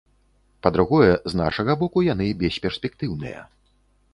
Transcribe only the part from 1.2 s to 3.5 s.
з нашага боку яны бесперспектыўныя.